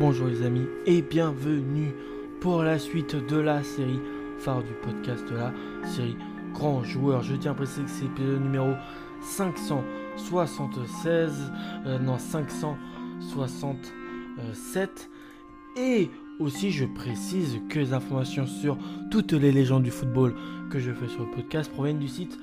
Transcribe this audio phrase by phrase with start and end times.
[0.00, 1.92] Bonjour les amis et bienvenue
[2.40, 4.00] pour la suite de la série
[4.38, 5.52] phare du podcast la
[5.86, 6.16] série
[6.54, 7.22] Grand Joueur.
[7.22, 8.72] Je tiens à préciser que c'est l'épisode numéro
[9.20, 11.52] 576,
[11.84, 15.10] euh, non 567
[15.76, 16.08] et
[16.38, 18.78] aussi je précise que les informations sur
[19.10, 20.34] toutes les légendes du football
[20.70, 22.38] que je fais sur le podcast proviennent du site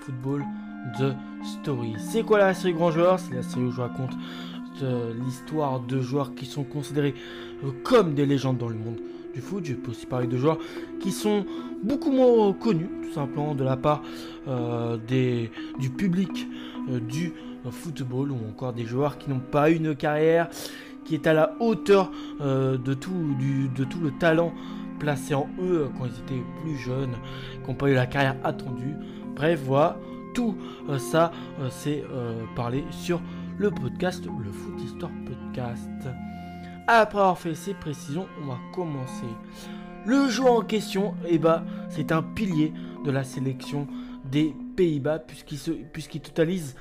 [0.00, 0.46] Football
[0.98, 1.92] The Story.
[1.98, 3.20] C'est quoi la série Grand Joueur?
[3.20, 4.14] C'est la série où je raconte
[4.80, 7.14] l'histoire de joueurs qui sont considérés
[7.64, 9.00] euh, comme des légendes dans le monde
[9.34, 9.64] du foot.
[9.64, 10.58] Je peux aussi parler de joueurs
[11.00, 11.46] qui sont
[11.82, 14.02] beaucoup moins connus, tout simplement, de la part
[14.48, 16.46] euh, des, du public
[16.90, 17.32] euh, du
[17.70, 20.48] football ou encore des joueurs qui n'ont pas une carrière
[21.04, 22.10] qui est à la hauteur
[22.40, 24.52] de, tout, du, de tout le talent
[24.98, 27.14] placé en eux quand ils étaient plus jeunes,
[27.62, 28.94] qui n'ont pas eu la carrière attendue.
[29.34, 29.96] Bref, voilà,
[30.32, 30.56] tout
[30.98, 31.32] ça,
[31.70, 32.04] c'est
[32.54, 33.20] parlé sur
[33.58, 35.90] le podcast, le Foot Histoire Podcast.
[36.86, 39.26] Après avoir fait ces précisions, on va commencer.
[40.06, 42.72] Le joueur en question, eh ben, c'est un pilier
[43.04, 43.86] de la sélection
[44.24, 46.76] des Pays-Bas puisqu'il totalise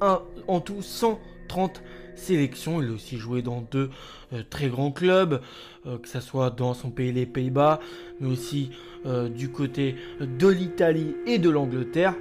[0.00, 1.82] en tout 130
[2.16, 2.82] sélections.
[2.82, 3.90] Il a aussi joué dans deux
[4.32, 5.40] euh, très grands clubs,
[5.86, 7.80] euh, que ce soit dans son pays les Pays-Bas,
[8.20, 8.70] mais aussi
[9.06, 12.14] euh, du côté de l'Italie et de l'Angleterre.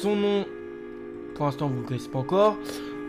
[0.00, 0.46] Son nom,
[1.34, 2.56] pour l'instant, vous ne le connaissez pas encore.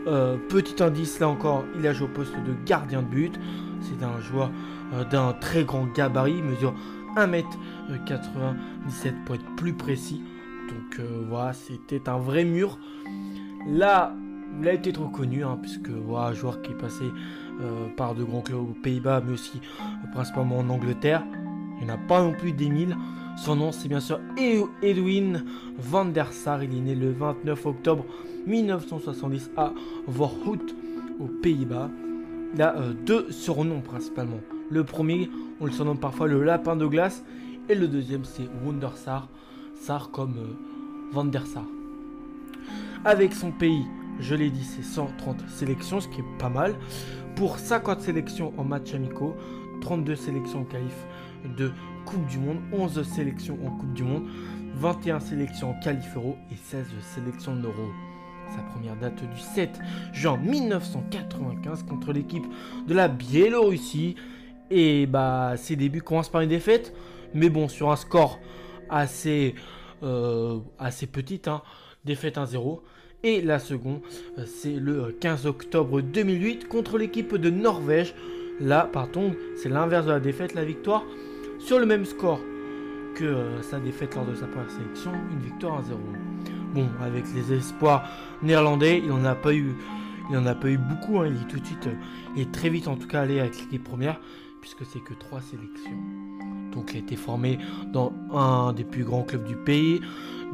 [0.07, 3.39] Euh, petit indice, là encore, il a joué au poste de gardien de but.
[3.81, 4.49] C'est un joueur
[4.93, 6.73] euh, d'un très grand gabarit, il mesure
[7.15, 10.23] 1m97 pour être plus précis.
[10.69, 12.79] Donc euh, voilà, c'était un vrai mur.
[13.67, 14.15] Là,
[14.59, 17.05] il a été trop connu, hein, puisque voilà, joueur qui est passé
[17.95, 19.61] par de grands clubs aux Pays-Bas, mais aussi
[20.13, 21.23] principalement en Angleterre.
[21.79, 22.97] Il n'y en a pas non plus des mille.
[23.43, 24.19] Son nom, c'est bien sûr
[24.83, 25.43] Edwin
[25.79, 26.63] van der Sar.
[26.63, 28.05] Il est né le 29 octobre
[28.45, 29.73] 1970 à
[30.05, 30.59] Voorhout,
[31.19, 31.89] aux Pays-Bas.
[32.53, 34.41] Il a euh, deux surnoms principalement.
[34.69, 35.27] Le premier,
[35.59, 37.23] on le surnomme parfois le lapin de glace.
[37.67, 39.27] Et le deuxième, c'est Wondersar.
[39.73, 41.65] Sar comme euh, Van der Sar.
[43.05, 43.87] Avec son pays,
[44.19, 46.75] je l'ai dit, c'est 130 sélections, ce qui est pas mal.
[47.35, 49.35] Pour 50 sélections en match amicaux,
[49.81, 50.93] 32 sélections en qualif
[51.57, 51.71] de
[52.05, 54.27] Coupe du Monde, 11 sélections en Coupe du Monde,
[54.75, 57.91] 21 sélections en qualif euro et 16 sélections en euro.
[58.55, 59.79] Sa première date du 7
[60.11, 62.45] juin 1995 contre l'équipe
[62.87, 64.15] de la Biélorussie.
[64.69, 66.93] Et bah ses débuts commencent par une défaite,
[67.33, 68.39] mais bon sur un score
[68.89, 69.55] assez,
[70.03, 71.61] euh, assez petit, hein,
[72.05, 72.81] défaite 1-0.
[73.23, 74.01] Et la seconde,
[74.37, 78.15] euh, c'est le 15 octobre 2008 contre l'équipe de Norvège.
[78.59, 81.03] Là, pardon, c'est l'inverse de la défaite, la victoire
[81.61, 82.39] sur le même score
[83.15, 85.95] que euh, sa défaite lors de sa première sélection, une victoire 1-0.
[86.73, 88.07] Bon, avec les espoirs
[88.41, 89.75] néerlandais, il n'en a pas eu,
[90.77, 91.19] beaucoup.
[91.19, 91.27] Hein.
[91.27, 91.89] il est tout de suite,
[92.37, 94.19] et très vite en tout cas allé avec l'équipe première,
[94.61, 95.97] puisque c'est que trois sélections.
[96.71, 97.59] Donc il a été formé
[97.91, 99.99] dans un des plus grands clubs du pays,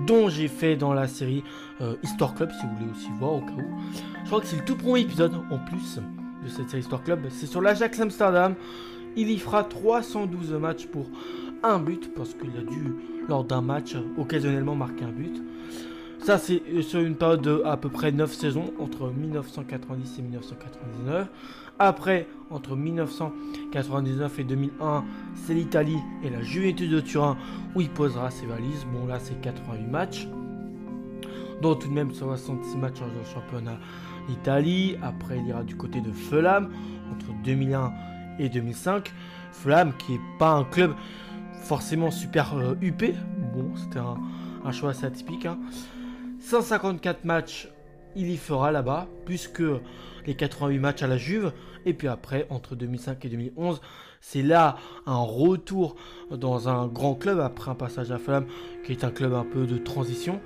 [0.08, 1.44] dont j'ai fait dans la série
[1.82, 1.96] euh,
[2.36, 3.82] Club, si vous voulez aussi voir au cas où.
[4.24, 6.00] Je crois que c'est le tout premier épisode en plus
[6.44, 7.22] de cette série Histoire Club.
[7.30, 8.56] C'est sur l'Ajax Amsterdam.
[9.20, 11.08] Il y fera 312 matchs pour
[11.64, 12.94] un but, parce qu'il a dû,
[13.28, 15.42] lors d'un match, occasionnellement marquer un but.
[16.20, 21.28] Ça, c'est sur une période de à peu près 9 saisons, entre 1990 et 1999.
[21.80, 25.04] Après, entre 1999 et 2001,
[25.34, 27.38] c'est l'Italie et la Juventus de Turin
[27.76, 28.86] où il posera ses valises.
[28.94, 30.28] Bon, là, c'est 88 matchs,
[31.64, 33.80] dont tout de même 66 matchs en championnat
[34.30, 34.96] d'Italie.
[35.02, 36.70] Après, il ira du côté de Fulham
[37.12, 38.17] entre 2001 et
[38.50, 39.12] 2005.
[39.52, 40.94] Fulham qui est pas un club
[41.68, 42.76] forcément super euh.
[42.76, 45.46] Bon, c'était un, choix assez atypique.
[45.46, 45.58] Hein.
[46.40, 47.70] 154 matchs,
[48.16, 49.64] il y fera là-bas, puisque
[50.26, 51.52] les 88 matchs à la Juve.
[51.86, 53.82] Et puis après, entre 2005 et 2011,
[54.22, 55.96] c'est là un retour
[56.32, 58.46] dans un grand club après un passage à Fulham,
[58.86, 60.40] qui est un club un peu de transition.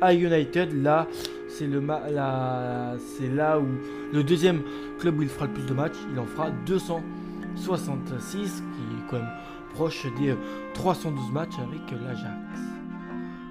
[0.00, 1.06] À United, là,
[1.48, 1.82] c'est le
[3.18, 3.66] c'est là où
[4.12, 4.62] le deuxième
[4.98, 5.96] club où il fera le plus de matchs.
[6.12, 6.50] Il en fera
[7.66, 9.28] 266, qui est quand même
[9.74, 10.34] proche des
[10.74, 12.60] 312 matchs avec l'Ajax.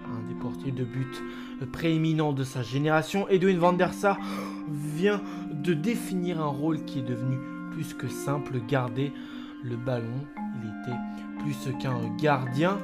[0.06, 1.24] Un des portiers de but
[1.72, 4.18] prééminent de sa génération, Edwin van der Sar
[4.70, 5.22] vient
[5.52, 7.38] de définir un rôle qui est devenu
[7.72, 9.12] plus que simple, garder
[9.64, 10.26] le ballon.
[10.62, 10.98] Il était
[11.44, 12.80] plus qu'un gardien,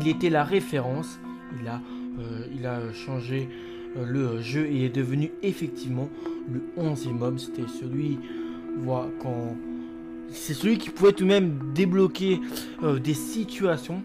[0.00, 1.20] il était la référence,
[1.60, 1.80] il a,
[2.18, 3.48] euh, il a changé
[3.96, 6.08] euh, le jeu et est devenu effectivement
[6.50, 7.38] le 11e homme.
[7.38, 8.18] C'était celui,
[8.78, 9.56] voilà, quand
[10.36, 12.40] c'est celui qui pouvait tout de même débloquer
[12.82, 14.02] euh, des situations.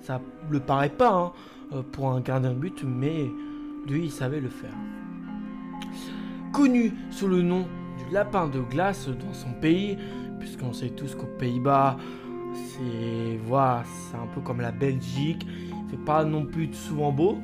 [0.00, 0.20] Ça
[0.50, 1.32] le paraît pas, hein,
[1.72, 3.30] euh, pour un gardien de but, mais
[3.86, 4.74] lui, il savait le faire.
[6.52, 7.66] Connu sous le nom
[7.98, 9.96] du lapin de glace dans son pays,
[10.40, 11.96] puisqu'on sait tous qu'aux Pays-Bas,
[12.54, 13.84] c'est voilà,
[14.14, 17.38] un peu comme la Belgique, il fait pas non plus souvent beau.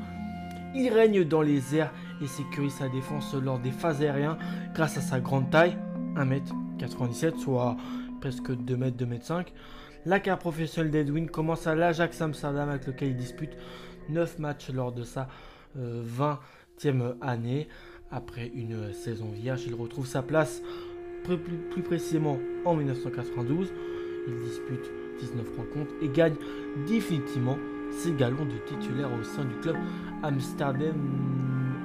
[0.75, 1.93] Il règne dans les airs
[2.23, 4.38] et sécurise sa défense lors des phases aériennes
[4.75, 5.76] grâce à sa grande taille,
[6.17, 7.76] 1m97, soit
[8.22, 9.46] presque 2m, 2m5.
[10.06, 13.50] La carrière professionnelle d'Edwin commence à l'Ajax Amsterdam avec lequel il dispute
[14.10, 15.26] 9 matchs lors de sa
[15.76, 16.38] 20e
[17.00, 17.69] euh, année.
[18.12, 20.62] Après une saison vierge, il retrouve sa place
[21.24, 23.72] plus, précisément en 1992.
[24.28, 26.36] Il dispute 19 rencontres et gagne
[26.86, 27.58] définitivement
[27.90, 29.76] ses galons de titulaire au sein du club
[30.22, 30.94] Amsterdam.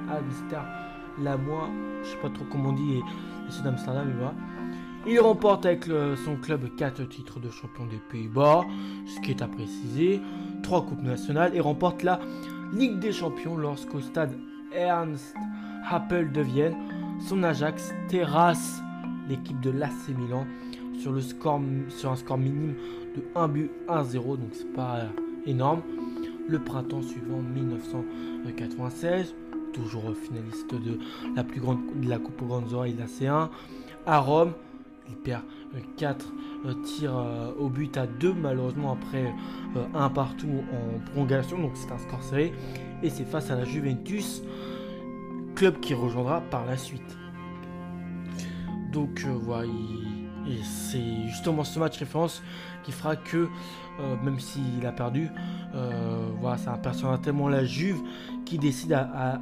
[0.08, 0.68] Amsterdam,
[1.20, 1.68] la moi,
[2.04, 3.02] je sais pas trop comment on dit, et,
[3.50, 4.20] c'est d'Amsterdam, il
[5.06, 5.86] Il remporte avec
[6.24, 8.62] son club 4 titres de champion des Pays-Bas,
[9.06, 10.20] ce qui est à préciser,
[10.62, 12.20] 3 coupes nationales et remporte la
[12.74, 14.32] Ligue des Champions lorsqu'au stade
[14.72, 15.34] Ernst
[15.88, 16.76] Happel de Vienne,
[17.26, 18.82] son Ajax terrasse
[19.28, 20.46] l'équipe de l'AC Milan
[21.00, 22.74] sur, le score, sur un score minime
[23.16, 25.04] de 1 but 1-0, donc c'est pas
[25.46, 25.80] énorme.
[26.46, 29.34] Le printemps suivant, 1996,
[29.72, 30.98] toujours finaliste de
[31.34, 33.48] la plus grande de la Coupe aux Grandes Oreilles, la C1,
[34.06, 34.52] à Rome,
[35.08, 35.42] il perd
[35.96, 36.32] 4
[36.66, 39.32] euh, tirs euh, au but à 2 malheureusement après
[39.76, 41.58] euh, un partout en prolongation.
[41.58, 42.52] Donc c'est un score serré.
[43.02, 44.42] Et c'est face à la Juventus
[45.54, 47.16] club qui rejoindra par la suite.
[48.92, 49.66] Donc voilà
[50.48, 52.42] et c'est justement ce match référence
[52.82, 53.48] qui fera que
[54.00, 55.28] euh, même s'il a perdu,
[55.74, 58.00] euh, voilà, ça impressionnera tellement la Juve
[58.46, 58.96] qui décide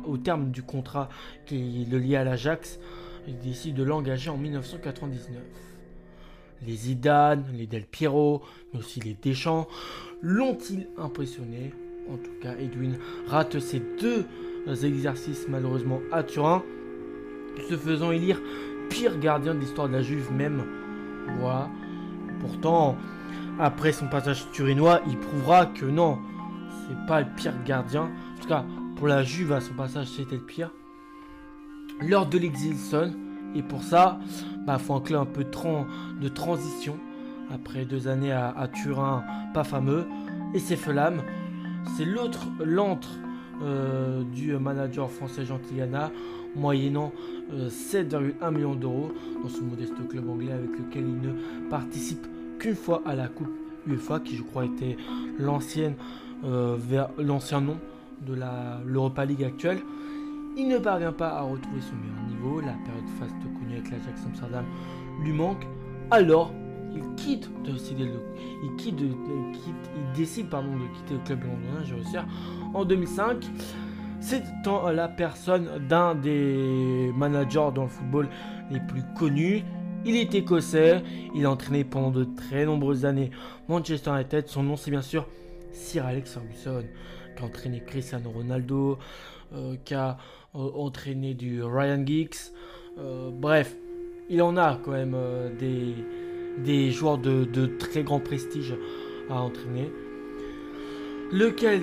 [0.05, 1.09] au terme du contrat
[1.45, 2.81] qui le lie à l'Ajax,
[3.27, 5.43] il décide de l'engager en 1999.
[6.67, 8.43] Les Zidane, les Del Piero,
[8.73, 9.69] mais aussi les Deschamps
[10.23, 11.75] l'ont-ils impressionné?
[12.11, 12.97] En tout cas, Edwin
[13.27, 14.25] rate ses deux
[14.85, 16.63] exercices malheureusement à Turin,
[17.69, 18.41] se faisant élire
[18.89, 20.65] pire gardien de l'histoire de la Juve même.
[21.39, 21.69] Voilà.
[22.41, 22.97] Pourtant,
[23.59, 26.19] après son passage turinois, il prouvera que non,
[26.89, 28.03] c'est pas le pire gardien.
[28.03, 28.65] En tout cas,
[28.97, 30.71] pour la Juve, à son passage, c'était le pire.
[32.01, 33.15] Lors de l'exil sonne,
[33.55, 34.19] et pour ça,
[34.53, 36.97] il bah, faut un club un peu de transition.
[37.51, 40.05] Après deux années à, Turin, pas fameux.
[40.55, 41.23] Et c'est Felam.
[41.97, 43.09] C'est l'autre, l'antre
[43.63, 46.11] euh, du manager français Gentiliana,
[46.55, 47.13] moyennant
[47.53, 49.13] 7,1 euh, millions d'euros
[49.43, 52.27] dans ce modeste club anglais avec lequel il ne participe
[52.59, 53.49] qu'une fois à la Coupe
[53.87, 54.97] UEFA, qui je crois était
[55.41, 56.77] euh,
[57.19, 57.79] l'ancien nom
[58.27, 58.35] de
[58.85, 59.79] l'Europa League actuelle.
[60.59, 64.25] Il ne parvient pas à retrouver son meilleur niveau, la période faste connue avec l'Ajax
[64.25, 64.65] Amsterdam
[65.23, 65.67] lui manque,
[66.11, 66.51] alors
[66.95, 68.09] il quitte de décider
[68.63, 72.19] il quitte, il décide pardon de quitter le club londonien, je
[72.75, 73.45] en 2005.
[74.21, 74.43] C'est
[74.93, 78.29] la personne d'un des managers dans le football
[78.71, 79.63] les plus connus.
[80.05, 81.03] Il est écossais,
[81.35, 83.31] il a entraîné pendant de très nombreuses années
[83.69, 84.49] Manchester United.
[84.49, 85.27] Son nom c'est bien sûr
[85.73, 86.85] Sir Alex Ferguson,
[87.37, 88.97] qui a entraîné Cristiano Ronaldo, euh,
[89.85, 90.17] qui a
[90.55, 92.37] euh, entraîné du Ryan Giggs.
[92.99, 93.77] Euh, bref,
[94.29, 95.17] il en a quand même
[95.59, 98.75] des, joueurs de, très grand prestige
[99.31, 99.91] à entraîner.
[101.33, 101.81] Lequel,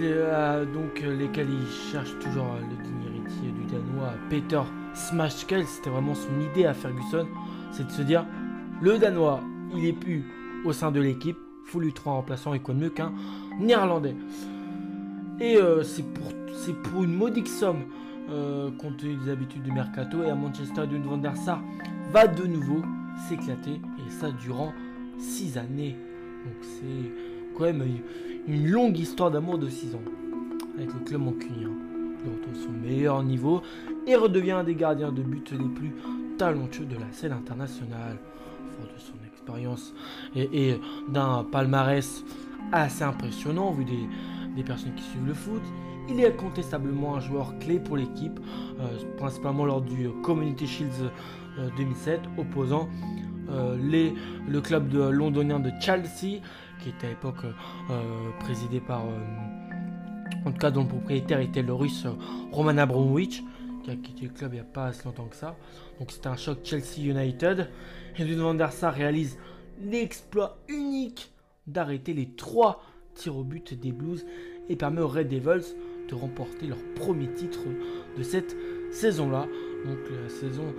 [0.74, 4.62] donc, lesquels il cherche toujours le digne héritier du Danois, Peter
[4.93, 7.27] Smashkel, c'était vraiment son idée à Ferguson
[7.74, 8.25] c'est de se dire
[8.82, 9.41] le Danois,
[9.75, 10.24] il est plus
[10.65, 13.12] au sein de l'équipe, faut lui trouver un remplaçant et quoi de mieux qu'un
[13.60, 14.15] Néerlandais.
[15.40, 17.84] Et euh, c'est pour, une modique somme,
[18.30, 21.62] euh, compte tenu des habitudes du mercato, et à Manchester, Dune Van der Sar
[22.12, 22.82] va de nouveau
[23.28, 24.74] s'éclater, et ça durant
[25.18, 25.96] 6 années.
[26.46, 27.84] Donc c'est quand même
[28.48, 30.02] une longue histoire d'amour de 6 ans
[30.75, 31.70] avec le club mancunien.
[32.25, 33.62] Il retrouve son meilleur niveau
[34.08, 35.94] et redevient un des gardiens de but les plus
[36.38, 38.18] talentueux de la scène internationale,
[38.78, 39.94] fort de son expérience
[40.36, 42.24] et, d'un palmarès
[42.72, 44.08] assez impressionnant vu des,
[44.62, 45.63] personnes qui suivent le foot.
[46.10, 48.39] Il est incontestablement un joueur clé pour l'équipe,
[48.79, 48.86] euh,
[49.17, 51.10] principalement lors du Community Shields
[51.77, 52.89] 2007, euh, opposant
[53.50, 54.13] euh, les,
[54.48, 56.41] le club londonien de Chelsea,
[56.81, 57.45] qui était à l'époque
[58.39, 59.05] présidé par,
[60.45, 62.05] en tout cas dont le propriétaire était le russe
[62.51, 63.41] Roman Abramovich
[63.83, 65.55] qui a quitté le club il n'y a pas si longtemps que ça.
[66.00, 67.69] Donc c'était un choc Chelsea United.
[68.17, 69.38] Edwin van der Sar réalise
[69.81, 71.31] l'exploit unique
[71.67, 72.81] d'arrêter les trois
[73.13, 74.25] tirs au but des Blues
[74.70, 75.75] et permet aux Red Devils
[76.10, 77.62] de remporter leur premier titre
[78.17, 78.55] de cette
[78.91, 79.48] saison-là.
[79.86, 80.74] Donc la saison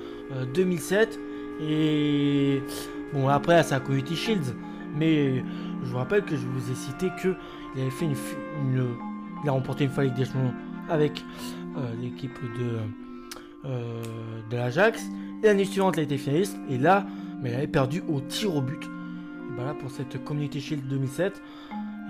[0.55, 1.19] 2007.
[1.61, 2.62] Euh, et
[3.12, 4.55] bon après ça a Community Shields.
[4.97, 5.43] Mais
[5.83, 7.35] je vous rappelle que je vous ai cité que
[7.75, 8.14] il avait fait une,
[9.43, 10.55] il a remporté une fois des Champions
[10.88, 11.25] avec
[11.76, 12.79] euh, l'équipe de
[14.50, 15.03] de l'Ajax.
[15.43, 16.59] L'année suivante, elle a été finaliste.
[16.69, 17.07] Et là,
[17.43, 18.83] mais elle avait perdu au tir au but.
[18.85, 21.41] Et ben là, pour cette Community Shield 2007.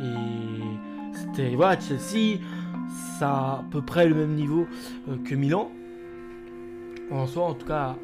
[0.03, 1.55] Et c'était.
[1.55, 2.39] Voilà, Chelsea,
[3.19, 4.67] ça a à peu près le même niveau
[5.25, 5.71] que Milan.
[7.11, 7.97] En soi, en tout cas,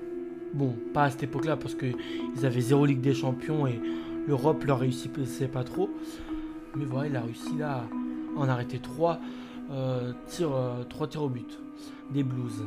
[0.55, 1.95] bon, pas à cette époque-là, parce qu'ils
[2.45, 3.81] avaient zéro Ligue des Champions et
[4.27, 5.91] l'Europe leur réussissait pas trop.
[6.77, 7.85] Mais voilà, il a réussi là
[8.37, 9.19] à en arrêter 3
[9.71, 11.59] euh, tirs, euh, tirs au but
[12.13, 12.65] des Blues.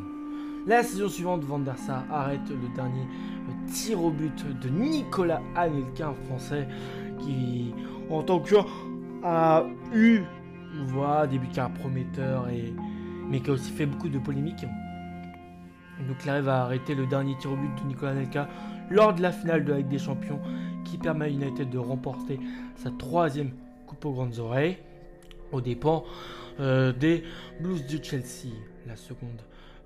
[0.65, 1.62] La saison suivante, Van
[2.10, 6.68] arrête le dernier euh, tir au but de Nicolas Anelka, un français
[7.20, 7.74] qui,
[8.10, 8.50] en tant que
[9.24, 10.22] a eu
[10.88, 11.48] voilà, des buts
[11.80, 12.74] prometteurs, et,
[13.30, 14.65] mais qui a aussi fait beaucoup de polémiques.
[16.08, 18.50] Donc il arrive à arrêter le dernier tir au but de Nicolas Anelka
[18.89, 20.39] lors de la finale de la Ligue des Champions
[20.84, 22.39] qui permet à United de remporter
[22.75, 23.51] sa troisième
[23.88, 24.77] coupe aux grandes oreilles
[25.51, 26.03] aux dépens
[26.60, 27.24] euh, des
[27.62, 28.53] Blues de Chelsea.
[28.88, 29.42] La seconde,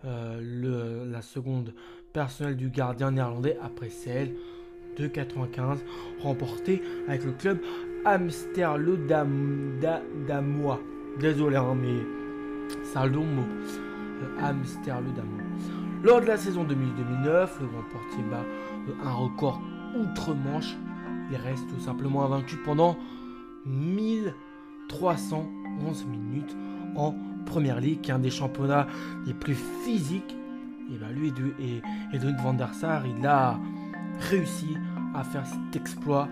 [0.06, 1.74] euh, la seconde
[2.14, 4.34] personnelle du gardien néerlandais après celle
[4.98, 5.84] de 95
[6.22, 7.60] remportée avec le club
[8.06, 10.80] Amsterdam-Damois.
[11.20, 12.00] Désolé, hein, mais
[12.84, 13.48] c'est un long mot.
[14.40, 15.28] Amsterdam.
[16.04, 18.44] Lors de la saison 2008-2009, le grand portier bat
[19.04, 19.62] un record
[19.96, 20.76] outre-Manche.
[21.32, 22.98] Il reste tout simplement invaincu pendant
[23.66, 26.56] 1311 minutes
[26.96, 28.86] en première ligue, qui est un des championnats
[29.26, 30.36] les plus physiques.
[30.94, 31.82] Et bah lui et,
[32.14, 32.70] Edwin van der
[33.06, 33.60] il a
[34.20, 34.78] réussi
[35.14, 36.30] à faire cet exploit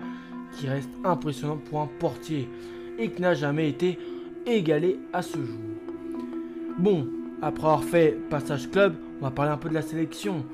[0.54, 2.50] qui reste impressionnant pour un portier
[2.98, 4.00] et qui n'a jamais été
[4.46, 5.60] égalé à ce jour.
[6.78, 7.08] Bon,
[7.42, 10.46] après avoir fait passage club, on va parler un peu de la sélection.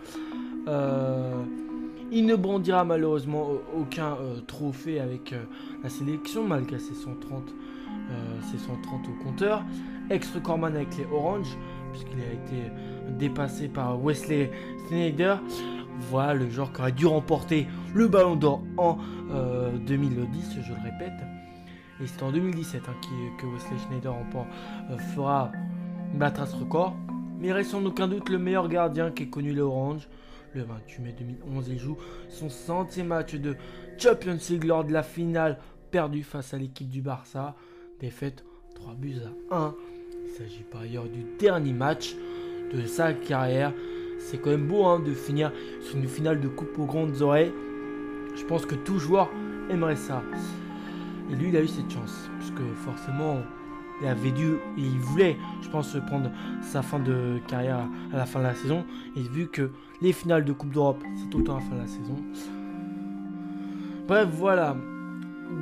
[0.67, 1.43] Euh,
[2.11, 5.43] il ne brandira malheureusement aucun euh, trophée avec euh,
[5.83, 7.53] la sélection, malgré ses 130,
[8.51, 9.63] ses 130 au compteur.
[10.09, 11.57] Ex-recordman avec les Orange,
[11.91, 12.71] puisqu'il a été
[13.17, 14.51] dépassé par Wesley
[14.87, 15.35] Snyder.
[16.09, 18.97] Voilà le genre qui aurait dû remporter le ballon d'or en
[19.85, 21.19] 2010, je le répète.
[22.01, 22.95] Et c'est en 2017 hein,
[23.37, 24.13] que Wesley Schneider
[25.15, 25.51] fera
[26.15, 26.95] battra ce record.
[27.39, 30.07] Mais reste sans aucun doute le meilleur gardien qui ait connu l'Orange.
[30.53, 31.97] Le 28 mai 2011, il joue
[32.29, 33.55] son centième match de
[33.97, 35.57] Champions League lors de la finale
[35.91, 37.55] perdue face à l'équipe du Barça.
[37.99, 38.43] Défaite
[38.75, 39.15] 3 buts
[39.51, 39.75] à 1.
[40.25, 42.15] Il s'agit par ailleurs du dernier match
[42.73, 43.73] de sa carrière.
[44.21, 45.51] C'est quand même beau hein, de finir
[45.81, 47.51] sur une finale de coupe aux grandes oreilles.
[48.35, 49.29] Je pense que tout joueur
[49.69, 50.23] aimerait ça.
[51.29, 52.29] Et lui, il a eu cette chance.
[52.39, 53.39] Puisque forcément,
[54.01, 58.39] il avait dû, il voulait, je pense, prendre sa fin de carrière à la fin
[58.39, 58.85] de la saison.
[59.15, 62.15] Et vu que les finales de Coupe d'Europe, c'est à la fin de la saison.
[64.07, 64.77] Bref, voilà.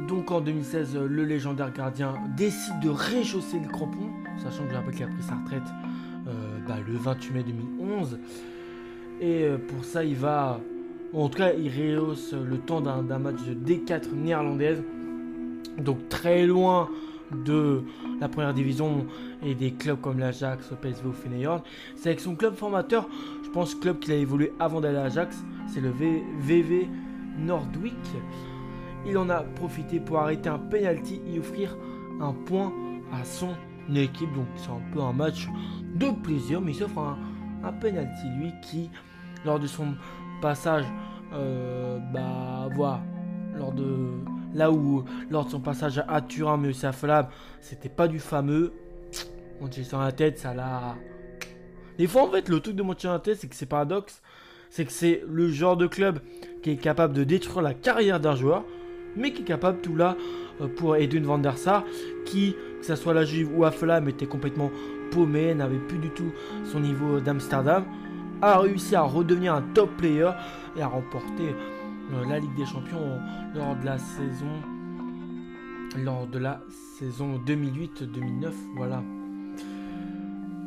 [0.08, 4.94] Donc en 2016, le légendaire gardien décide de réchausser le crampon, sachant que je rappelle
[4.94, 5.64] qu'il a pris sa retraite
[6.78, 8.20] le 28 mai 2011.
[9.22, 10.60] Et euh, pour ça, il va.
[11.14, 14.84] En tout cas, il rehausse le temps d'un match de D4 néerlandaise.
[15.80, 16.90] Donc très loin
[17.32, 17.84] de
[18.20, 19.06] la première division
[19.44, 21.64] et des clubs comme l'Ajax, PSV ou Feyenoord.
[21.96, 23.08] C'est avec son club formateur,
[23.44, 26.88] je pense club qu'il a évolué avant d'aller à l'Ajax, c'est le VV
[27.38, 27.94] Nordwick.
[29.08, 31.78] Il en a profité pour arrêter un penalty et offrir
[32.20, 32.74] un point
[33.14, 33.50] à son
[33.96, 34.34] équipe.
[34.34, 35.48] Donc c'est un peu un match
[35.96, 37.18] de plaisir, mais il s'offre un,
[37.64, 38.90] un penalty lui qui,
[39.46, 39.96] lors de son
[40.42, 40.86] passage,
[41.34, 43.02] euh, bah voilà,
[43.56, 44.10] lors de
[44.54, 47.28] Là où, lors de son passage à Turin, mais aussi à Fulham,
[47.62, 48.74] c'était pas du fameux.
[49.62, 50.96] Manchester United, ça l'a.
[51.98, 54.22] Des fois, en fait, le truc de Manchester United, c'est que c'est paradoxe.
[54.70, 56.20] C'est que c'est le genre de club
[56.64, 58.64] qui est capable de détruire la carrière d'un joueur,
[59.16, 60.16] mais qui est capable tout là
[60.62, 61.84] euh, pour Edwin van der Sar,
[62.26, 64.72] qui, que ce soit la Juve ou à Fulham, était complètement
[65.12, 66.32] paumé, n'avait plus du tout
[66.66, 67.86] son niveau d'Amsterdam,
[68.42, 70.30] a réussi à redevenir un top player
[70.78, 71.56] et à remporter
[72.14, 73.20] euh, la Ligue des Champions
[73.56, 74.48] lors de la saison
[76.04, 76.62] lors de la
[77.00, 79.02] saison 2008-2009 voilà.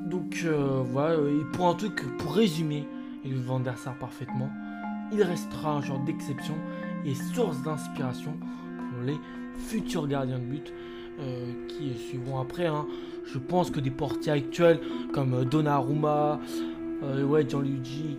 [0.07, 2.87] Donc euh, voilà et pour un truc pour résumer
[3.25, 4.51] il Van der Sar parfaitement.
[5.13, 6.55] Il restera un genre d'exception
[7.05, 9.17] et source d'inspiration pour les
[9.69, 10.73] futurs gardiens de but.
[10.73, 11.02] euh,
[11.69, 12.87] qui suivront après hein.
[13.27, 14.81] je pense que des portiers actuels
[15.13, 16.41] comme Donnarumma
[17.03, 18.17] ouais Gianluigi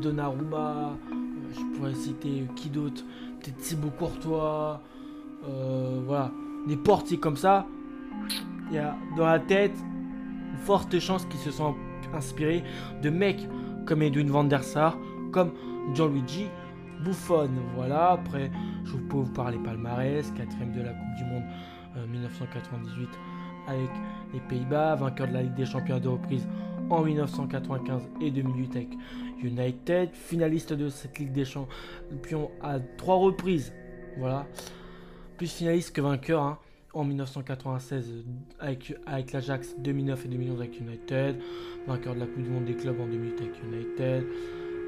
[0.00, 0.96] Donnarumma
[1.56, 3.04] je pourrais citer qui d'autre?
[3.40, 4.80] Peut-être Thibaut Courtois.
[5.48, 6.32] Euh, voilà.
[6.66, 7.66] Des portiers comme ça.
[8.70, 9.76] Il y a dans la tête
[10.52, 11.74] une forte chance qu'ils se sont
[12.12, 12.64] inspirés
[13.02, 13.48] de mecs
[13.86, 14.98] comme Edwin van der Sar,
[15.32, 15.52] comme
[15.94, 16.46] Gianluigi
[17.04, 17.50] Buffon.
[17.74, 18.12] Voilà.
[18.12, 18.50] Après,
[18.84, 21.44] je peux vous parler palmarès, quatrième de la Coupe du Monde
[21.96, 23.90] 1998 euh, avec
[24.32, 26.46] les Pays-Bas, vainqueur de la Ligue des Champions de reprise
[26.90, 28.88] en 1995 et 2008 avec
[29.42, 33.72] United, finaliste de cette Ligue des Champions à trois reprises.
[34.18, 34.46] Voilà.
[35.36, 36.58] Plus finaliste que vainqueur hein,
[36.94, 38.24] en 1996
[38.60, 41.36] avec, avec l'Ajax, 2009 et 2011 avec United,
[41.86, 44.26] vainqueur de la Coupe du Monde des clubs en 2008 avec United.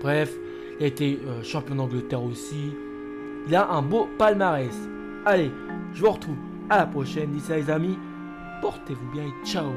[0.00, 0.32] Bref,
[0.78, 2.72] il a été euh, champion d'Angleterre aussi.
[3.46, 4.74] Il a un beau palmarès.
[5.26, 5.50] Allez,
[5.92, 6.36] je vous retrouve
[6.70, 7.32] à la prochaine.
[7.32, 7.98] D'ici les amis,
[8.60, 9.72] portez-vous bien et ciao